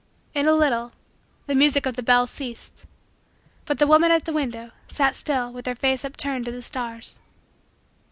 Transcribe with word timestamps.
In 0.33 0.47
a 0.47 0.53
little, 0.53 0.93
the 1.45 1.53
music 1.53 1.85
of 1.85 1.95
the 1.95 2.01
bells 2.01 2.31
ceased. 2.31 2.87
But 3.65 3.77
the 3.77 3.85
woman, 3.85 4.09
at 4.09 4.25
the 4.25 4.33
window, 4.33 4.71
sat 4.87 5.15
still 5.15 5.53
with 5.53 5.67
her 5.67 5.75
face 5.75 6.03
upturned 6.03 6.45
to 6.45 6.51
the 6.51 6.63
stars. 6.63 7.19